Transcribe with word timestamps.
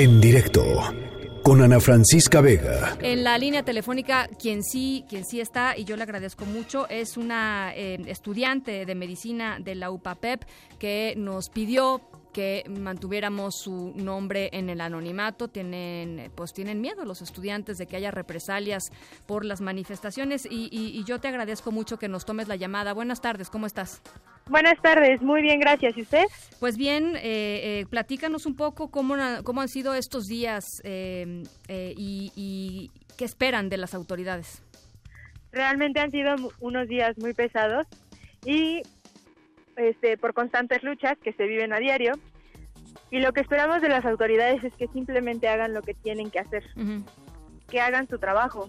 En 0.00 0.18
directo 0.18 0.64
con 1.42 1.60
Ana 1.60 1.78
Francisca 1.78 2.40
Vega. 2.40 2.96
En 3.02 3.22
la 3.22 3.36
línea 3.36 3.62
telefónica, 3.62 4.28
quien 4.28 4.62
sí, 4.62 5.04
quien 5.10 5.26
sí 5.26 5.42
está, 5.42 5.76
y 5.76 5.84
yo 5.84 5.94
le 5.98 6.04
agradezco 6.04 6.46
mucho, 6.46 6.88
es 6.88 7.18
una 7.18 7.74
eh, 7.74 7.98
estudiante 8.06 8.86
de 8.86 8.94
medicina 8.94 9.58
de 9.60 9.74
la 9.74 9.90
UPAPEP 9.90 10.44
que 10.78 11.12
nos 11.18 11.50
pidió 11.50 12.00
que 12.32 12.64
mantuviéramos 12.66 13.56
su 13.56 13.92
nombre 13.94 14.48
en 14.54 14.70
el 14.70 14.80
anonimato. 14.80 15.48
Tienen, 15.48 16.32
pues 16.34 16.54
tienen 16.54 16.80
miedo 16.80 17.04
los 17.04 17.20
estudiantes 17.20 17.76
de 17.76 17.84
que 17.84 17.96
haya 17.96 18.10
represalias 18.10 18.84
por 19.26 19.44
las 19.44 19.60
manifestaciones 19.60 20.46
y, 20.50 20.70
y 20.72 21.04
yo 21.04 21.20
te 21.20 21.28
agradezco 21.28 21.72
mucho 21.72 21.98
que 21.98 22.08
nos 22.08 22.24
tomes 22.24 22.48
la 22.48 22.56
llamada. 22.56 22.94
Buenas 22.94 23.20
tardes, 23.20 23.50
¿cómo 23.50 23.66
estás? 23.66 24.00
Buenas 24.48 24.80
tardes, 24.82 25.22
muy 25.22 25.42
bien, 25.42 25.60
gracias. 25.60 25.96
¿Y 25.96 26.02
usted? 26.02 26.24
Pues 26.58 26.76
bien, 26.76 27.16
eh, 27.16 27.20
eh, 27.22 27.86
platícanos 27.88 28.46
un 28.46 28.56
poco 28.56 28.90
cómo, 28.90 29.14
cómo 29.44 29.60
han 29.60 29.68
sido 29.68 29.94
estos 29.94 30.26
días 30.26 30.64
eh, 30.84 31.44
y, 31.68 32.90
qué 33.16 33.24
esperan 33.24 33.68
de 33.68 33.76
las 33.76 33.94
autoridades. 33.94 34.62
Realmente 35.52 36.00
han 36.00 36.10
sido 36.10 36.34
unos 36.60 36.88
días 36.88 37.18
muy 37.18 37.34
pesados 37.34 37.86
y 38.44 38.82
este, 39.76 40.16
por 40.16 40.32
constantes 40.32 40.82
luchas 40.82 41.18
que 41.22 41.32
se 41.34 41.44
viven 41.44 41.72
a 41.72 41.78
diario. 41.78 42.12
Y 43.10 43.18
lo 43.20 43.32
que 43.32 43.40
esperamos 43.40 43.82
de 43.82 43.88
las 43.88 44.04
autoridades 44.04 44.62
es 44.64 44.72
que 44.74 44.86
simplemente 44.88 45.48
hagan 45.48 45.74
lo 45.74 45.82
que 45.82 45.94
tienen 45.94 46.30
que 46.30 46.38
hacer, 46.38 46.64
que 47.68 47.80
hagan 47.80 48.08
su 48.08 48.18
trabajo. 48.18 48.68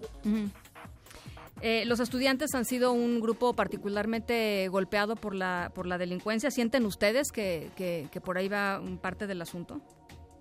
Eh, 1.64 1.84
los 1.86 2.00
estudiantes 2.00 2.56
han 2.56 2.64
sido 2.64 2.92
un 2.92 3.20
grupo 3.20 3.54
particularmente 3.54 4.66
golpeado 4.68 5.14
por 5.14 5.32
la, 5.32 5.70
por 5.72 5.86
la 5.86 5.96
delincuencia. 5.96 6.50
¿Sienten 6.50 6.84
ustedes 6.84 7.30
que, 7.30 7.70
que, 7.76 8.20
por 8.20 8.36
ahí 8.36 8.48
va 8.48 8.82
parte 9.00 9.28
del 9.28 9.40
asunto? 9.40 9.80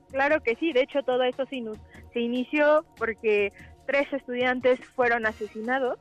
Claro 0.10 0.42
que 0.42 0.56
sí, 0.56 0.74
de 0.74 0.82
hecho 0.82 1.04
todo 1.04 1.22
esto 1.22 1.46
se, 1.46 1.64
se 2.12 2.20
inició 2.20 2.84
porque 2.98 3.54
tres 3.86 4.12
estudiantes 4.12 4.80
fueron 4.96 5.28
asesinados 5.28 6.00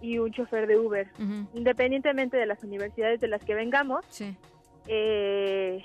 y 0.00 0.18
un 0.18 0.30
chofer 0.30 0.68
de 0.68 0.78
Uber. 0.78 1.08
Independientemente 1.52 2.36
de 2.36 2.46
las 2.46 2.62
universidades 2.62 3.20
de 3.20 3.26
las 3.26 3.44
que 3.44 3.56
vengamos, 3.56 4.04
eh, 4.86 5.84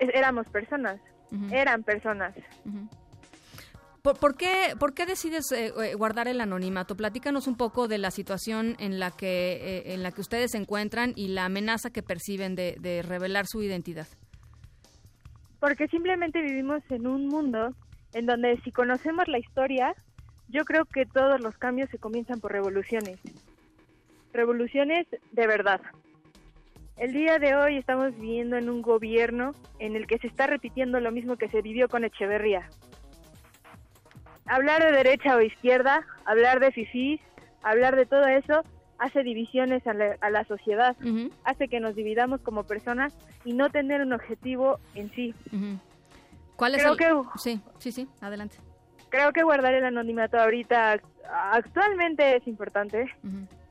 éramos 0.00 0.48
personas, 0.48 1.00
eran 1.52 1.84
personas. 1.84 2.34
¿Por, 4.14 4.36
qué, 4.36 4.74
¿Por, 4.78 4.94
qué, 4.94 5.06
decides 5.06 5.52
eh, 5.52 5.72
eh, 5.82 5.94
guardar 5.94 6.28
el 6.28 6.40
anonimato? 6.40 6.96
Platícanos 6.96 7.46
un 7.46 7.56
poco 7.56 7.88
de 7.88 7.98
la 7.98 8.10
situación 8.10 8.76
en 8.78 8.98
la 8.98 9.10
que, 9.10 9.52
eh, 9.52 9.94
en 9.94 10.02
la 10.02 10.12
que 10.12 10.20
ustedes 10.20 10.52
se 10.52 10.58
encuentran 10.58 11.12
y 11.16 11.28
la 11.28 11.44
amenaza 11.44 11.90
que 11.90 12.02
perciben 12.02 12.54
de, 12.54 13.02
revelar 13.06 13.46
su 13.46 13.62
identidad. 13.62 14.06
Porque 15.60 15.88
simplemente 15.88 16.40
vivimos 16.40 16.82
en 16.90 17.06
un 17.06 17.26
mundo 17.26 17.74
en 18.14 18.26
donde 18.26 18.58
si 18.62 18.72
conocemos 18.72 19.28
la 19.28 19.38
historia, 19.38 19.94
yo 20.48 20.64
creo 20.64 20.84
que 20.86 21.04
todos 21.04 21.40
los 21.40 21.56
cambios 21.58 21.90
se 21.90 21.98
comienzan 21.98 22.40
por 22.40 22.52
revoluciones. 22.52 23.18
Revoluciones 24.32 25.06
de 25.32 25.46
verdad. 25.46 25.80
El 26.96 27.12
día 27.12 27.38
de 27.38 27.54
hoy 27.54 27.76
estamos 27.76 28.14
viviendo 28.14 28.56
en 28.56 28.70
un 28.70 28.82
gobierno 28.82 29.52
en 29.78 29.96
el 29.96 30.06
que 30.06 30.18
se 30.18 30.28
está 30.28 30.46
repitiendo 30.46 30.98
lo 31.00 31.12
mismo 31.12 31.36
que 31.36 31.48
se 31.48 31.62
vivió 31.62 31.88
con 31.88 32.04
Echeverría 32.04 32.68
hablar 34.48 34.84
de 34.84 34.92
derecha 34.92 35.36
o 35.36 35.40
izquierda, 35.40 36.04
hablar 36.24 36.60
de 36.60 36.72
fifís, 36.72 37.20
hablar 37.62 37.96
de 37.96 38.06
todo 38.06 38.26
eso, 38.26 38.62
hace 38.98 39.22
divisiones 39.22 39.82
a 39.86 39.94
la, 39.94 40.44
sociedad, 40.44 40.96
hace 41.44 41.68
que 41.68 41.80
nos 41.80 41.94
dividamos 41.94 42.40
como 42.40 42.64
personas 42.64 43.14
y 43.44 43.52
no 43.52 43.70
tener 43.70 44.00
un 44.00 44.12
objetivo 44.12 44.80
en 44.94 45.10
sí. 45.14 45.34
¿Cuál 46.56 46.74
es 46.74 46.84
el...? 46.84 46.96
Que, 46.96 47.12
sí, 47.36 47.60
sí, 47.78 47.92
sí, 47.92 48.08
adelante. 48.20 48.56
Creo 49.08 49.32
que 49.32 49.42
guardar 49.42 49.74
el 49.74 49.84
anonimato 49.84 50.38
ahorita 50.38 51.00
actualmente 51.52 52.36
es 52.36 52.46
importante, 52.46 53.06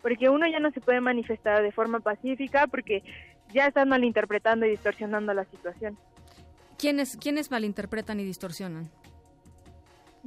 porque 0.02 0.30
uno 0.30 0.48
ya 0.48 0.60
no 0.60 0.72
se 0.72 0.80
puede 0.80 1.02
manifestar 1.02 1.62
de 1.62 1.72
forma 1.72 2.00
pacífica 2.00 2.68
porque 2.68 3.04
ya 3.54 3.68
están 3.68 3.90
malinterpretando 3.90 4.66
y 4.66 4.72
distorsionando 4.72 5.34
la 5.34 5.46
situación. 5.46 5.98
¿Quiénes, 6.78 7.18
¿Quiénes 7.18 7.52
malinterpretan 7.52 8.20
y 8.20 8.24
distorsionan? 8.24 8.90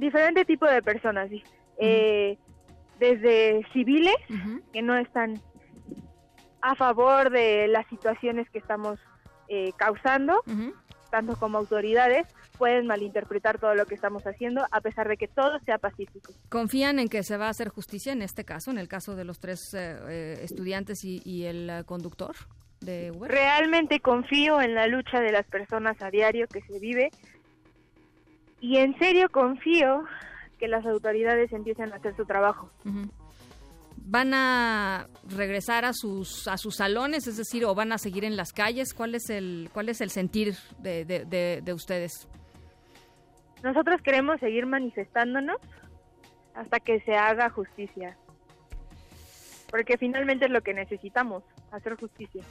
Diferente 0.01 0.43
tipo 0.43 0.65
de 0.65 0.81
personas, 0.81 1.29
eh, 1.77 2.37
desde 2.99 3.65
civiles 3.71 4.15
que 4.73 4.81
no 4.81 4.97
están 4.97 5.39
a 6.61 6.75
favor 6.75 7.29
de 7.29 7.67
las 7.67 7.87
situaciones 7.87 8.49
que 8.49 8.57
estamos 8.57 8.99
eh, 9.47 9.71
causando, 9.77 10.43
tanto 11.09 11.35
como 11.37 11.57
autoridades, 11.59 12.27
pueden 12.57 12.87
malinterpretar 12.87 13.59
todo 13.59 13.75
lo 13.75 13.85
que 13.85 13.95
estamos 13.95 14.23
haciendo 14.25 14.65
a 14.71 14.81
pesar 14.81 15.07
de 15.07 15.17
que 15.17 15.27
todo 15.27 15.59
sea 15.65 15.77
pacífico. 15.77 16.33
¿Confían 16.49 16.99
en 16.99 17.07
que 17.07 17.23
se 17.23 17.37
va 17.37 17.47
a 17.47 17.49
hacer 17.49 17.69
justicia 17.69 18.11
en 18.11 18.21
este 18.21 18.43
caso, 18.43 18.71
en 18.71 18.77
el 18.77 18.87
caso 18.87 19.15
de 19.15 19.23
los 19.23 19.39
tres 19.39 19.73
eh, 19.73 20.39
estudiantes 20.41 21.03
y, 21.03 21.21
y 21.23 21.45
el 21.45 21.85
conductor? 21.85 22.35
De 22.81 23.11
Uber? 23.11 23.29
Realmente 23.29 23.99
confío 23.99 24.59
en 24.59 24.73
la 24.73 24.87
lucha 24.87 25.19
de 25.19 25.31
las 25.31 25.45
personas 25.45 26.01
a 26.01 26.09
diario 26.09 26.47
que 26.47 26.61
se 26.61 26.79
vive 26.79 27.11
y 28.61 28.77
en 28.77 28.97
serio 28.97 29.27
confío 29.29 30.05
que 30.59 30.67
las 30.67 30.85
autoridades 30.85 31.51
empiecen 31.51 31.91
a 31.91 31.95
hacer 31.97 32.15
su 32.15 32.25
trabajo. 32.25 32.71
¿Van 33.97 34.33
a 34.33 35.07
regresar 35.27 35.83
a 35.83 35.93
sus 35.93 36.47
a 36.47 36.57
sus 36.57 36.75
salones, 36.77 37.27
es 37.27 37.37
decir, 37.37 37.65
o 37.65 37.75
van 37.75 37.91
a 37.91 37.97
seguir 37.97 38.23
en 38.23 38.37
las 38.37 38.53
calles? 38.53 38.93
¿Cuál 38.93 39.15
es 39.15 39.29
el 39.29 39.69
cuál 39.73 39.89
es 39.89 39.99
el 40.01 40.11
sentir 40.11 40.55
de, 40.79 41.05
de, 41.05 41.61
de 41.61 41.73
ustedes? 41.73 42.29
Nosotros 43.63 44.01
queremos 44.01 44.39
seguir 44.39 44.65
manifestándonos 44.65 45.57
hasta 46.55 46.79
que 46.79 46.99
se 47.01 47.15
haga 47.15 47.49
justicia, 47.49 48.17
porque 49.69 49.97
finalmente 49.97 50.45
es 50.45 50.51
lo 50.51 50.61
que 50.61 50.73
necesitamos, 50.73 51.43
hacer 51.71 51.95
justicia. 51.95 52.43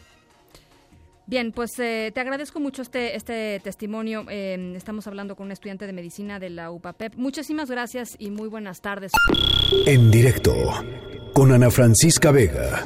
Bien, 1.30 1.52
pues 1.52 1.78
eh, 1.78 2.10
te 2.12 2.18
agradezco 2.18 2.58
mucho 2.58 2.82
este, 2.82 3.14
este 3.14 3.60
testimonio. 3.62 4.26
Em, 4.28 4.74
estamos 4.74 5.06
hablando 5.06 5.36
con 5.36 5.46
un 5.46 5.52
estudiante 5.52 5.86
de 5.86 5.92
medicina 5.92 6.40
de 6.40 6.50
la 6.50 6.72
UPAPEP. 6.72 7.14
Muchísimas 7.14 7.70
gracias 7.70 8.16
y 8.18 8.32
muy 8.32 8.48
buenas 8.48 8.80
tardes. 8.80 9.12
En 9.86 10.10
directo 10.10 10.52
con 11.32 11.52
Ana 11.52 11.70
Francisca 11.70 12.32
Vega. 12.32 12.84